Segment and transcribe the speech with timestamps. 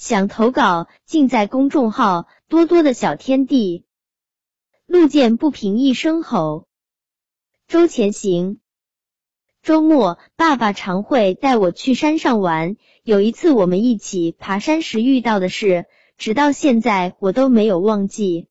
[0.00, 3.84] 想投稿，尽在公众号多多的小天地。
[4.86, 6.66] 路见不平一声吼，
[7.68, 8.60] 周前行。
[9.62, 12.76] 周末，爸爸常会带我去山上玩。
[13.02, 15.84] 有一次，我们一起爬山时遇到的事，
[16.16, 18.48] 直到现在我都没有忘记。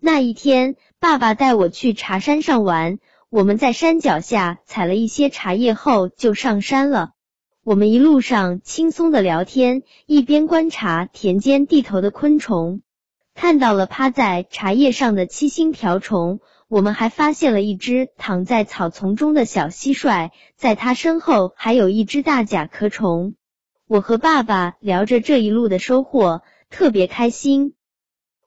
[0.00, 2.98] 那一天，爸爸带我去茶山上玩，
[3.30, 7.12] 我们在山脚下采了一些茶叶后就上山了。
[7.64, 12.82] 我们一路上轻松的聊天，一边观察田间地头的昆虫，
[13.36, 16.40] 看到了趴在茶叶上的七星瓢虫。
[16.66, 23.34] 我们还发现了一只躺在草丛中的小蟋蟀，在它身后还有一只大甲壳虫。
[23.86, 27.74] 我和爸爸聊着这一路的收获，特别开心。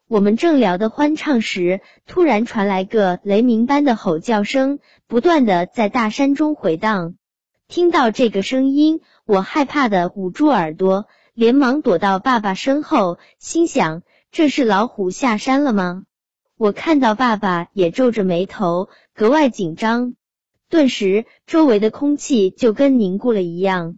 [0.10, 7.16] 我们正聊得欢畅时，突然传来个雷鸣般的吼叫声，不断的在大山中回荡。
[7.68, 16.04] 听到这个声音，我害怕的捂住耳朵，连忙躲到爸爸身后，心想这是老虎下山了吗？
[16.58, 20.14] 我看到爸爸也皱着眉头，格外紧张。
[20.70, 23.98] 顿时，周围的空气就跟凝固了一样。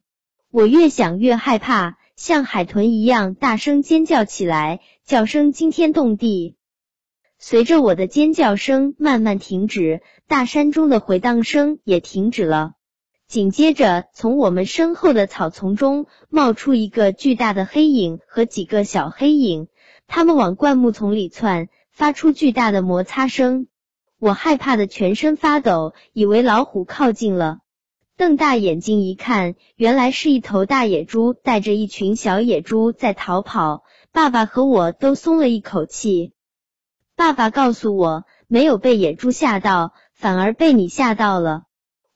[0.50, 6.56] 我越想越害怕，像海豚一样大声尖叫起来，叫声惊天动地。
[7.38, 12.76] 随着我的尖叫声慢慢停止，大山中的回荡声也停止了。
[13.28, 19.68] 紧接着，从我们身后的草丛中冒出一个巨大的黑影和几个小黑影，
[20.08, 23.68] 他们往灌木丛里窜，发出巨大的摩擦声。
[24.18, 27.58] 我害怕的全身发抖，以为老虎靠近了。
[28.16, 33.84] 瞪大眼睛一看，原来是一头大野猪带着一群小野猪在逃跑。
[34.14, 36.32] 爸爸和我都松了一口气。
[37.18, 41.66] 爸爸告诉我，没有被野猪吓到，反而被你吓到了。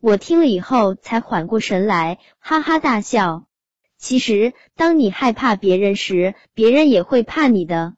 [0.02, 3.46] 我听了以后才缓过神来，哈哈大笑。
[4.00, 7.94] 其实，当你害怕别人时，别人也会怕你的。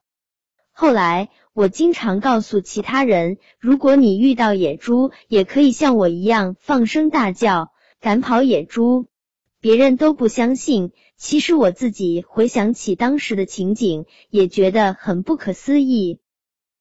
[0.73, 9.07] 后来，我经常告诉其他人，如果你遇到野猪，也可以像我一样放声大叫，赶跑野猪。
[9.61, 16.19] 别人都不相信，其实我自己回想起当时的情景，也觉得很不可思议。